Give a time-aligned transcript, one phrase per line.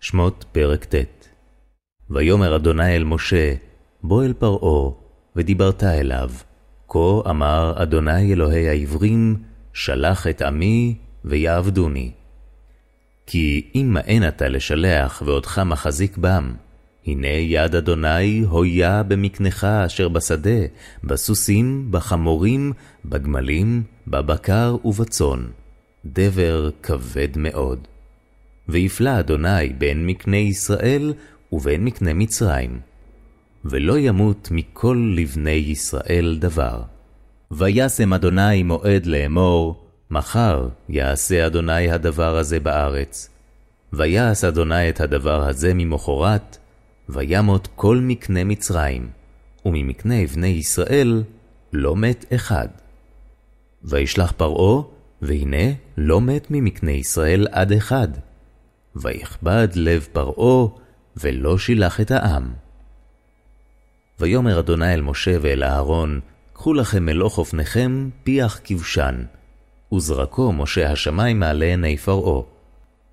[0.00, 1.28] שמות פרק ט'
[2.10, 3.54] ויאמר אדוני אל משה,
[4.02, 4.90] בוא אל פרעה,
[5.36, 6.30] ודיברת אליו.
[6.88, 9.36] כה אמר אדוני אלוהי העברים,
[9.72, 10.94] שלח את עמי,
[11.24, 12.10] ויעבדוני.
[13.26, 16.52] כי אם מאן אתה לשלח, ואותך מחזיק בם,
[17.06, 20.60] הנה יד אדוני הויה במקנך אשר בשדה,
[21.04, 22.72] בסוסים, בחמורים,
[23.04, 25.46] בגמלים, בבקר ובצאן,
[26.06, 27.88] דבר כבד מאוד.
[28.70, 31.14] ויפלא אדוני בין מקנה ישראל
[31.52, 32.80] ובין מקנה מצרים,
[33.64, 36.82] ולא ימות מכל לבני ישראל דבר.
[37.50, 43.30] וישם אדוני מועד לאמור, מחר יעשה אדוני הדבר הזה בארץ.
[43.92, 46.58] ויעש אדוני את הדבר הזה ממחרת,
[47.08, 49.08] וימות כל מקנה מצרים,
[49.64, 51.22] וממקנה בני ישראל
[51.72, 52.68] לא מת אחד.
[53.84, 54.82] וישלח פרעה,
[55.22, 58.08] והנה לא מת ממקנה ישראל עד אחד.
[58.96, 60.68] ויכבד לב פרעה,
[61.16, 62.52] ולא שילח את העם.
[64.20, 66.20] ויאמר אדוני אל משה ואל אהרון,
[66.52, 69.24] קחו לכם מלוך אופניכם פיח כבשן,
[69.94, 72.42] וזרקו משה השמים מעלה עיני פרעה.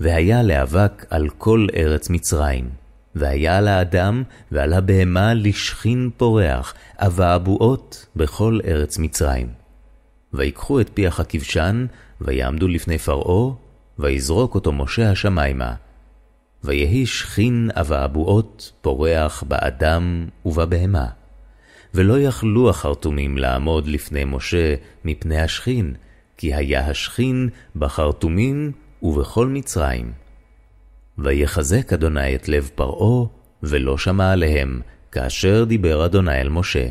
[0.00, 2.70] והיה לאבק על כל ארץ מצרים,
[3.14, 4.22] והיה על האדם
[4.52, 9.48] ועל הבהמה לשכין פורח, אבעבועות בכל ארץ מצרים.
[10.32, 11.86] ויקחו את פיח הכבשן,
[12.20, 13.54] ויעמדו לפני פרעה,
[14.00, 15.74] ויזרוק אותו משה השמיימה.
[16.64, 21.06] ויהי שכין אבעבועות פורח באדם ובבהמה.
[21.94, 25.94] ולא יכלו החרטומים לעמוד לפני משה מפני השכין,
[26.36, 30.12] כי היה השכין בחרטומים ובכל מצרים.
[31.18, 33.26] ויחזק אדוני את לב פרעה,
[33.62, 34.80] ולא שמע עליהם,
[35.12, 36.88] כאשר דיבר אדוני אל משה.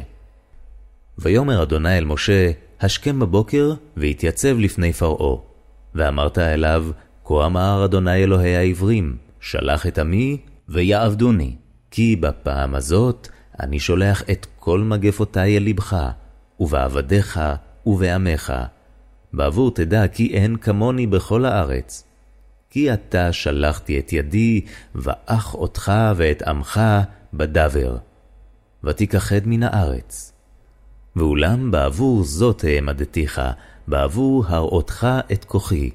[1.17, 5.48] ויאמר אדוני אל משה, השכם בבוקר, והתייצב לפני פרעה.
[5.95, 6.85] ואמרת אליו,
[7.25, 10.37] כה אמר אדוני אלוהי העברים, שלח את עמי,
[10.69, 11.55] ויעבדוני,
[11.91, 13.27] כי בפעם הזאת
[13.59, 16.09] אני שולח את כל מגפותי אל לבך,
[16.59, 17.39] ובעבדיך
[17.85, 18.53] ובעמך,
[19.33, 22.03] בעבור תדע כי אין כמוני בכל הארץ.
[22.69, 24.61] כי אתה שלחתי את ידי,
[24.95, 26.81] ואח אותך ואת עמך
[27.33, 27.97] בדבר,
[28.83, 30.33] ותיכחד מן הארץ.
[31.15, 33.41] ואולם בעבור זאת העמדתיך,
[33.87, 35.89] בעבור הראותך את כוחי,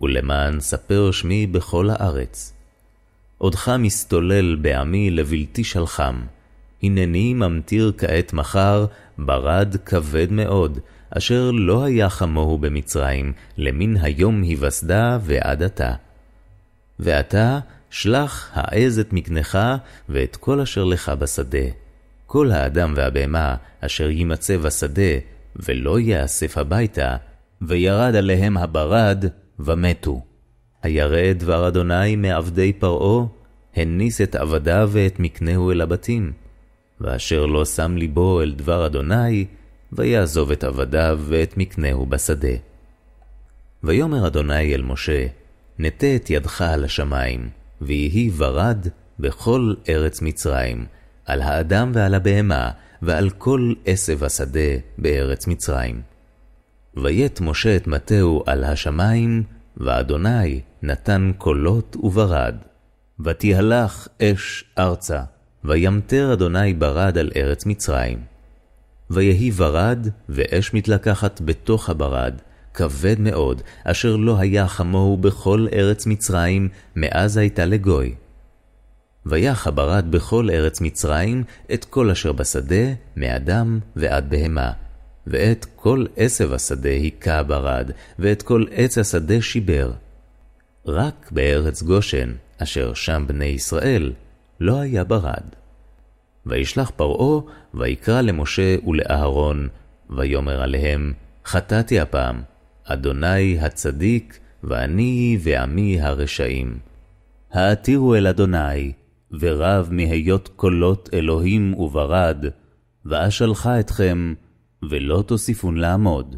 [0.00, 2.52] ולמען ספר שמי בכל הארץ.
[3.38, 6.20] עודך מסתולל בעמי לבלתי שלחם,
[6.82, 8.86] הנני ממטיר כעת מחר,
[9.18, 10.78] ברד כבד מאוד,
[11.10, 15.94] אשר לא היה כמוהו במצרים, למן היום היווסדה ועד עתה.
[16.98, 17.58] ועתה
[17.90, 19.58] שלח העז את מקנך,
[20.08, 21.68] ואת כל אשר לך בשדה.
[22.28, 25.12] כל האדם והבהמה אשר יימצא בשדה,
[25.56, 27.16] ולא יאסף הביתה,
[27.62, 29.24] וירד עליהם הברד,
[29.58, 30.22] ומתו.
[30.82, 33.26] הירא דבר אדוני מעבדי פרעה,
[33.76, 36.32] הניס את עבדיו ואת מקנהו אל הבתים.
[37.00, 39.46] ואשר לא שם ליבו אל דבר אדוני,
[39.92, 42.56] ויעזוב את עבדיו ואת מקנהו בשדה.
[43.84, 45.26] ויאמר אדוני אל משה,
[45.78, 47.48] נטה את ידך על השמיים,
[47.80, 48.86] ויהי ברד
[49.18, 50.86] בכל ארץ מצרים,
[51.28, 52.70] על האדם ועל הבהמה,
[53.02, 56.00] ועל כל עשב השדה בארץ מצרים.
[56.96, 59.42] ויית משה את מטהו על השמיים,
[59.76, 62.54] ואדוני נתן קולות וברד.
[63.20, 65.20] ותהלך אש ארצה,
[65.64, 68.18] וימטר אדוני ברד על ארץ מצרים.
[69.10, 72.34] ויהי ברד, ואש מתלקחת בתוך הברד,
[72.74, 78.14] כבד מאוד, אשר לא היה כמוהו בכל ארץ מצרים, מאז הייתה לגוי.
[79.28, 81.44] ויח הברד בכל ארץ מצרים,
[81.74, 84.72] את כל אשר בשדה, מאדם ועד בהמה.
[85.26, 89.92] ואת כל עשב השדה היכה ברד, ואת כל עץ השדה שיבר.
[90.86, 94.12] רק בארץ גושן, אשר שם בני ישראל,
[94.60, 95.44] לא היה ברד.
[96.46, 97.40] וישלח פרעה,
[97.74, 99.68] ויקרא למשה ולאהרון,
[100.10, 101.12] ויאמר אליהם,
[101.44, 102.42] חטאתי הפעם,
[102.84, 106.78] אדוני הצדיק, ואני ועמי הרשעים.
[107.52, 108.92] העתירו אל אדוני,
[109.32, 112.44] ורב מהיות קולות אלוהים וברד,
[113.04, 114.34] ואשלחה אתכם,
[114.90, 116.36] ולא תוסיפון לעמוד.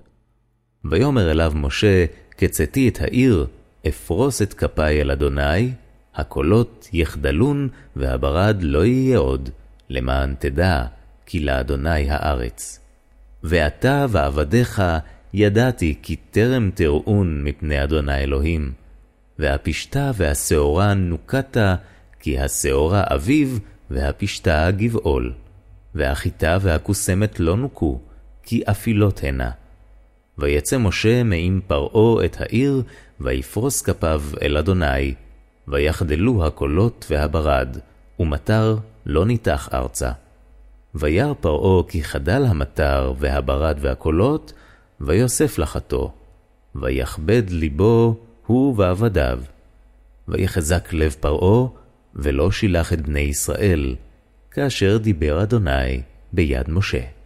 [0.84, 2.04] ויאמר אליו משה,
[2.36, 3.46] כצאתי את העיר,
[3.88, 5.72] אפרוס את כפי אל אדוני,
[6.14, 9.50] הקולות יחדלון, והברד לא יהיה עוד,
[9.88, 10.84] למען תדע,
[11.26, 12.80] כי לאדוני הארץ.
[13.42, 14.82] ואתה ועבדיך
[15.34, 18.72] ידעתי כי טרם תראון מפני אדוני אלוהים.
[19.38, 21.56] והפשתה והשעורה נוקת,
[22.20, 25.32] כי השעורה אביב, והפשתה גבעול.
[25.94, 28.00] והחיטה והכוסמת לא נוקו,
[28.42, 29.50] כי אפילות הנה.
[30.38, 32.82] ויצא משה מעם פרעה את העיר,
[33.20, 35.14] ויפרוס כפיו אל אדוני,
[35.68, 37.78] ויחדלו הקולות והברד,
[38.20, 38.76] ומטר
[39.06, 40.10] לא ניתח ארצה.
[40.94, 44.52] וירא פרעה כי חדל המטר והברד והקולות,
[45.00, 46.12] ויוסף לחתו.
[46.74, 48.14] ויכבד ליבו
[48.46, 49.40] הוא ועבדיו.
[50.28, 51.68] ויחזק לב פרעה,
[52.14, 53.96] ולא שילח את בני ישראל,
[54.50, 56.02] כאשר דיבר אדוני
[56.32, 57.19] ביד משה.